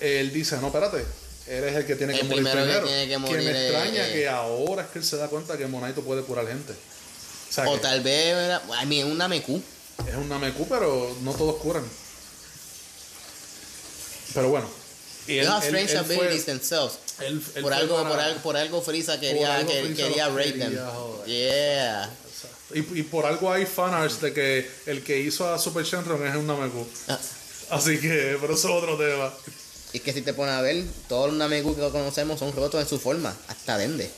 [0.01, 1.03] él dice, no, espérate,
[1.47, 2.87] eres el que tiene que morir primero que primero.
[2.87, 4.13] tiene que morir me es- extraña eh.
[4.13, 6.73] que ahora es que él se da cuenta que Monaito puede curar gente.
[6.75, 9.63] O sea, O que tal vez era, I mean, un Nameku.
[10.07, 11.85] es un Nameku, pero no todos curan.
[14.35, 14.69] Pero bueno.
[15.27, 16.99] Y They have strange abilities themselves.
[17.21, 20.03] él- él por fue algo, para- por algo, por algo Frieza quería, algo que- Frieza
[20.09, 20.79] quería raid them.
[21.27, 22.11] Yeah.
[22.75, 26.35] Y, y por algo hay fanarts de que el que hizo a Super Shenron es
[26.37, 26.87] un Nameku.
[27.09, 27.19] Ah,
[27.71, 29.33] Así que, pero eso es otro tema.
[29.93, 32.89] Es que si te pones a ver, todos los Nameku que conocemos son rotos en
[32.89, 33.35] su forma.
[33.49, 34.11] Hasta Dende.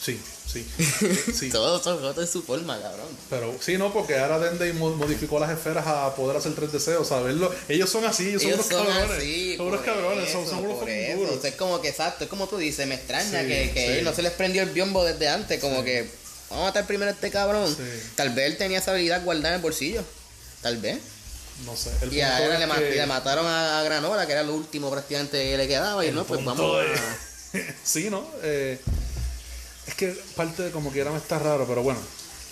[0.00, 0.64] Sí, sí.
[1.38, 1.50] sí.
[1.50, 3.08] Todos son rotos en su forma, cabrón.
[3.28, 7.08] Pero sí, no, porque ahora Dende mo- modificó las esferas a poder hacer 3 deseos,
[7.08, 7.34] ¿sabes?
[7.34, 9.10] Lo- Ellos son así, ellos son unos cabrones.
[9.18, 11.36] así, son unos cabrones, son, eso, son unos duros.
[11.36, 13.98] O sea, es como que exacto, es como tú dices, me extraña Sí, que, que
[13.98, 14.04] sí.
[14.04, 16.08] no se les prendió el biombo desde antes, como que
[16.48, 17.76] vamos a matar primero a este cabrón.
[18.14, 20.02] Tal vez él tenía esa habilidad guardada en el bolsillo.
[20.62, 20.98] Tal vez.
[21.66, 21.90] No sé.
[22.02, 24.54] El Y ahora es le, ma- que- le mataron a, a Granola, que era lo
[24.54, 26.06] último prácticamente que le quedaba.
[26.06, 27.74] Y no, pues vamos es- a.
[27.84, 28.24] sí, ¿no?
[28.42, 28.78] Eh,
[29.88, 31.98] es que parte de como quiera me está raro, pero bueno.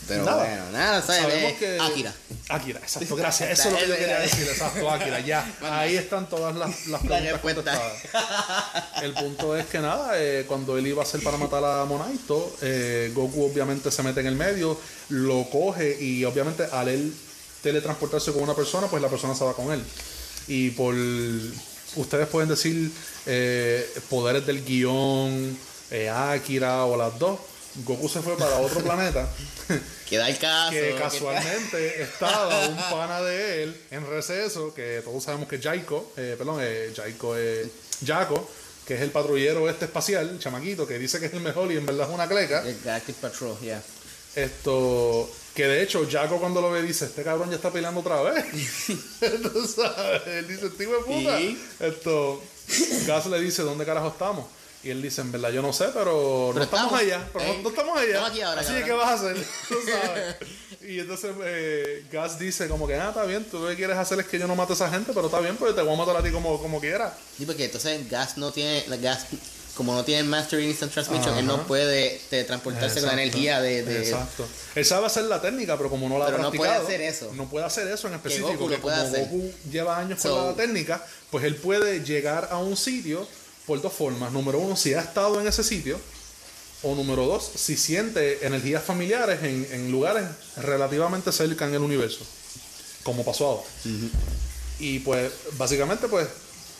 [0.08, 0.44] Pero Nada.
[0.44, 1.22] bueno, nada, ¿sabes?
[1.22, 1.78] Sabemos que...
[1.80, 2.14] Akira.
[2.48, 3.58] Akira, exacto, gracias.
[3.58, 5.44] Eso es lo que yo quería decir, exacto, Akira, ya.
[5.62, 7.92] Ahí están todas las, las La preguntas contestadas.
[9.02, 12.56] El punto es que nada, eh, cuando él iba a hacer para matar a Monaito,
[12.62, 17.12] eh, Goku obviamente se mete en el medio, lo coge y obviamente al él
[17.62, 19.82] teletransportarse con una persona, pues la persona se va con él.
[20.46, 20.94] Y por
[21.96, 22.92] ustedes pueden decir
[23.26, 25.58] eh, poderes del guion,
[25.90, 27.38] eh, Akira o las dos.
[27.84, 29.28] Goku se fue para otro planeta
[30.08, 30.70] Queda el caso.
[30.70, 35.62] que que casualmente estaba un pana de él en receso, que todos sabemos que es
[35.62, 37.68] Jaiko, eh, perdón, eh, Jaiko es
[38.04, 38.48] Jaco,
[38.86, 41.84] que es el patrullero este espacial, chamaquito, que dice que es el mejor y en
[41.84, 42.62] verdad es una cleca.
[42.62, 43.82] El Galactic Patrol, yeah.
[44.36, 48.22] Esto, que de hecho Jaco cuando lo ve dice, este cabrón ya está peleando otra
[48.22, 48.44] vez.
[49.74, 51.40] Sabes, él dice, este hijo de puta.
[51.84, 52.42] Esto,
[53.06, 54.46] Gas le dice, ¿dónde carajo estamos?
[54.86, 57.52] Y él dice, en verdad yo no sé, pero, no estamos, estamos, allá, pero no-
[57.52, 57.60] ¿eh?
[57.62, 58.06] no, estamos allá.
[58.08, 59.36] Estamos aquí ahora, Así que, ¿qué vas a hacer?
[59.68, 60.36] Tú sabes.
[60.88, 64.20] Y entonces eh, Gas dice como que, ah, está bien, tú lo que quieres hacer
[64.20, 65.96] es que yo no mate a esa gente, pero está bien, pues te voy a
[65.96, 67.12] matar a ti como, como quiera.
[67.36, 68.84] Sí, porque entonces Gas no tiene.
[69.02, 69.26] Gas,
[69.74, 73.82] como no tiene Master Instant Transmission, él no puede te, transportarse con la energía de.
[73.82, 74.46] de- Exacto.
[74.76, 77.32] Él sabe hacer la técnica, pero como no la ha Pero no puede hacer eso.
[77.34, 78.52] No puede hacer eso en específico.
[78.52, 79.24] Goku lo que puede como hacer.
[79.28, 83.26] Goku lleva años So- con la técnica, pues él puede llegar a un sitio,
[83.66, 84.32] por dos formas.
[84.32, 85.98] Número uno, si ha estado en ese sitio.
[86.82, 90.24] O número dos, si siente energías familiares en, en lugares
[90.56, 92.24] relativamente cerca en el universo.
[93.02, 93.62] Como pasó ahora.
[94.78, 96.28] Y pues, básicamente, pues,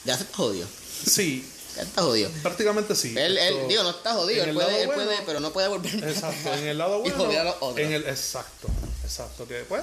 [0.05, 0.67] Ya se está jodido.
[1.07, 1.45] sí,
[1.77, 2.31] Ya está jodido.
[2.43, 3.15] prácticamente sí.
[3.17, 5.69] Él, él, So, digo, no está jodido, él puede, él bueno- puede, pero no puede
[5.69, 5.95] volver.
[6.05, 7.17] Exacto, en el lado Y bueno.
[7.25, 7.79] joder a los otros.
[7.79, 8.69] en el, exacto,
[9.03, 9.49] exacto.
[9.49, 9.83] Que pues,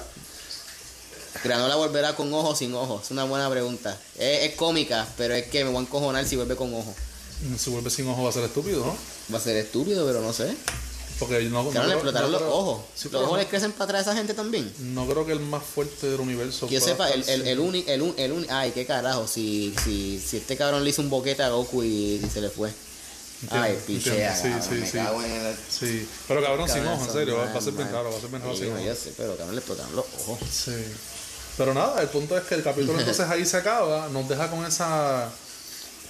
[1.42, 3.04] Granola volverá con ojos sin ojos.
[3.04, 3.98] Es una buena pregunta.
[4.18, 6.94] Es, es cómica, pero es que me voy a encojonar si vuelve con ojos.
[7.58, 8.96] si vuelve sin ojo va a ser estúpido, ¿no?
[9.34, 10.54] Va a ser estúpido, pero no sé.
[11.18, 12.84] Porque no, no Claro, le creo- explotaron no los creo- ojos.
[12.96, 14.72] Sí, los ojos no- le crecen para atrás a esa gente también.
[14.80, 16.66] No creo que el más fuerte del universo.
[16.66, 19.74] Que yo sepa, el, el, el único, el, un- el uni- ay, qué carajo, si,
[19.84, 22.70] si, si este cabrón le hizo un boquete a Goku y, y se le fue.
[23.42, 24.92] Entiendo, ay, pichea, sí, cabrón, sí, me sí.
[24.98, 25.56] cago en el...
[25.68, 28.20] Sí, pero cabrón sin Cabrón, ojo, en serio, va, a ser bien raro, va a
[28.20, 28.84] ser bien raro sin no, ojo.
[28.84, 30.38] yo sé, pero cabrón le explotaron los ojos.
[30.50, 30.72] Sí.
[31.56, 34.64] Pero nada, el punto es que el capítulo entonces ahí se acaba, nos deja con
[34.64, 35.30] esa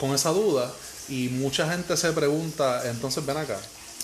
[0.01, 0.73] con esa duda
[1.09, 3.59] y mucha gente se pregunta, entonces ven acá.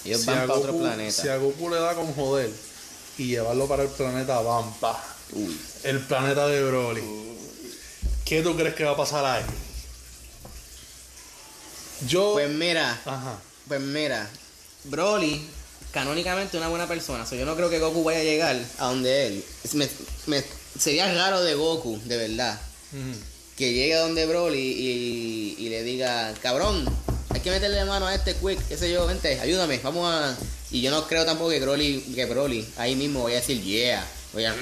[0.05, 1.23] Ellos si van a pa' otro Goku- planeta.
[1.23, 2.51] Si a Goku le da con joder
[3.19, 5.61] y llevarlo para el planeta Vampa, Uy.
[5.85, 7.03] el planeta de Broly,
[8.25, 9.45] ¿qué tú crees que va a pasar ahí?
[12.07, 12.33] Yo...
[12.33, 13.39] Pues mira, Ajá.
[13.69, 14.29] pues mira,
[14.85, 15.45] Broly,
[15.93, 17.27] canónicamente una buena persona.
[17.27, 19.45] So, yo no creo que Goku vaya a llegar a donde él.
[19.65, 19.89] Es- me-
[20.27, 20.45] me-
[20.79, 22.61] sería raro de Goku, de verdad.
[23.57, 26.85] Que llegue a donde Broly y, y le diga, cabrón,
[27.29, 30.37] hay que meterle mano a este quick, qué sé yo, vente, ayúdame, vamos a...
[30.71, 34.07] Y yo no creo tampoco que Broly, que Broly ahí mismo vaya a decir, yeah,
[34.33, 34.55] voy a...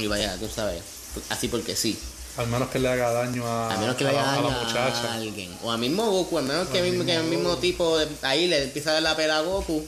[0.00, 0.82] Y vaya, tú sabes,
[1.28, 1.96] así porque sí.
[2.36, 4.36] Al menos que le haga daño a, A menos que a le la- haya a
[4.36, 5.14] la daño a muchacha.
[5.14, 5.56] alguien.
[5.62, 8.46] O a mismo Goku, a menos que, al mismo, que el mismo tipo de- ahí
[8.48, 9.84] le empieza a dar la pela a Goku.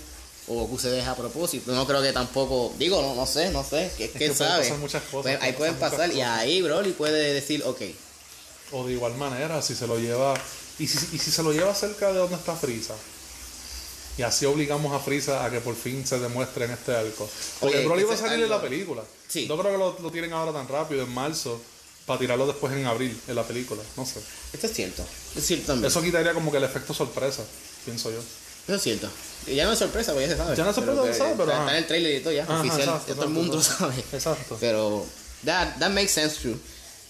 [0.49, 1.73] O Goku se deja a propósito.
[1.73, 2.75] No creo que tampoco.
[2.79, 3.91] Digo, no, no sé, no sé.
[3.97, 4.63] Que, que que pueden sabe.
[4.65, 7.81] pasar muchas cosas, Pues ahí pueden pueden pasar Y ahí Broly puede decir, ok.
[8.73, 10.35] O de igual manera, si se lo lleva.
[10.79, 12.95] Y si, y si se lo lleva cerca de donde está Frieza.
[14.19, 17.29] Y así obligamos a Frieza a que por fin se demuestre en este arco.
[17.61, 19.03] Porque Oye, Broly va a salir en la película.
[19.29, 19.47] Sí.
[19.49, 21.61] No creo que lo, lo tienen ahora tan rápido, en marzo,
[22.05, 23.83] para tirarlo después en abril, en la película.
[23.97, 24.21] No sé.
[24.53, 25.05] Esto es cierto.
[25.37, 25.91] Es cierto también.
[25.91, 27.43] Eso quitaría como que el efecto sorpresa,
[27.85, 28.19] pienso yo.
[28.67, 29.09] Eso es cierto.
[29.47, 30.57] Y ya no es sorpresa, porque ya se sabe.
[30.57, 32.33] Ya no es sorpresa, Pero se sabe, pero Está, está en el trailer y todo
[32.33, 32.81] ya, Ajá, oficial.
[32.81, 33.95] exacto, ya todo el mundo lo sabe.
[34.13, 34.57] Exacto.
[34.61, 35.07] Pero
[35.45, 36.57] that, that makes sense true.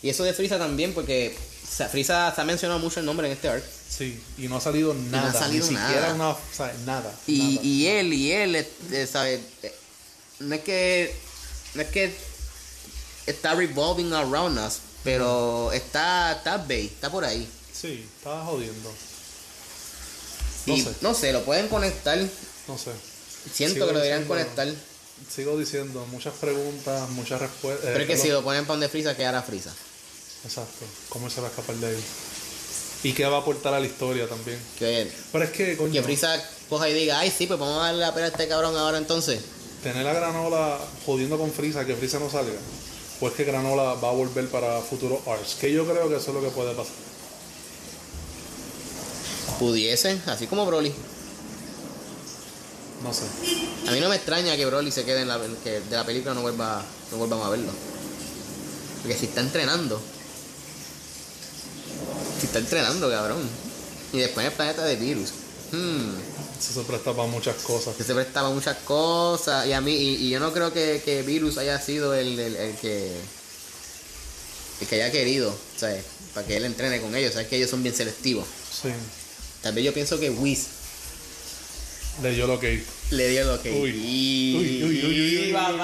[0.02, 3.26] Y eso de Frieza también, porque o sea, Frieza se ha mencionado mucho el nombre
[3.26, 3.64] en este arc.
[3.88, 5.28] Sí, y no ha salido nada.
[5.30, 6.14] ha salido ni siquiera nada.
[6.14, 6.28] una.
[6.30, 7.14] O sea, nada.
[7.26, 7.60] Y, nada.
[7.62, 9.40] y él, y él, eh, ¿sabes?
[9.62, 9.74] Eh,
[10.40, 11.14] No es que.
[11.74, 12.14] No es que
[13.26, 17.46] está revolving around us, pero está, está Bay, está por ahí.
[17.72, 18.92] Sí, estaba jodiendo.
[20.66, 20.90] No y sé.
[21.00, 22.18] no sé, lo pueden conectar.
[22.68, 22.90] No sé.
[23.52, 24.68] Siento Sigo que lo deberían diciendo- conectar.
[25.34, 27.90] Sigo diciendo, muchas preguntas, muchas respuestas.
[27.92, 29.72] Pero es que si lo ponen para donde Frieza, quedará Frieza.
[30.44, 30.84] Exacto.
[31.08, 32.04] ¿Cómo se va a escapar de ahí?
[33.04, 34.58] ¿Y qué va a aportar a la historia también?
[34.78, 37.86] Que, Pero es que, coño, que Frieza coja y diga, ay, sí, pues vamos a
[37.86, 39.40] darle la pena a este cabrón ahora entonces.
[39.82, 42.52] tener a Granola jodiendo con Frieza, que Frieza no salga,
[43.18, 45.54] pues que Granola va a volver para futuros arcs.
[45.60, 46.92] Que yo creo que eso es lo que puede pasar.
[49.62, 50.92] Pudiese, así como Broly.
[53.04, 53.22] No sé.
[53.88, 56.34] A mí no me extraña que Broly se quede en la, que de la película
[56.34, 57.70] no vuelva, no volvamos a verlo.
[59.02, 60.02] Porque si está entrenando.
[62.40, 63.48] Si está entrenando, cabrón.
[64.12, 65.30] Y después en el planeta de virus.
[65.70, 66.10] Hmm,
[66.58, 67.94] Eso se presta para muchas cosas.
[67.96, 69.64] se prestaba muchas cosas.
[69.68, 72.56] Y a mí, y, y yo no creo que, que Virus haya sido el, el,
[72.56, 73.12] el que.
[74.80, 76.04] El que haya querido, ¿sabes?
[76.34, 77.34] Para que él entrene con ellos.
[77.34, 78.46] Sabes que ellos son bien selectivos.
[78.82, 78.88] Sí.
[79.62, 80.66] Tal vez yo pienso que Whis
[82.22, 83.70] Leyó lo que le dio lo que.
[83.72, 83.90] Uy.
[84.56, 85.52] Uy, uy, uy, uy.
[85.52, 85.80] Vamos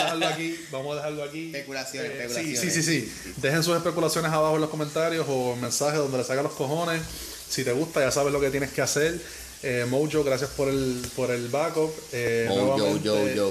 [0.00, 0.56] a dejarlo aquí.
[0.70, 1.46] Vamos a dejarlo aquí.
[1.46, 2.60] Especulaciones, Eh, especulaciones.
[2.60, 3.12] Sí, sí, sí, sí.
[3.36, 7.02] Dejen sus especulaciones abajo en los comentarios o mensajes donde les saca los cojones.
[7.48, 9.20] Si te gusta, ya sabes lo que tienes que hacer.
[9.62, 11.92] Eh, Mojo, gracias por el, por el backup.
[12.12, 13.50] Eh, Oh, yo, nuevamente, yo,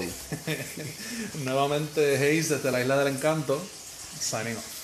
[1.44, 3.60] nuevamente, Hayes desde la Isla del Encanto.
[4.20, 4.79] Signing off.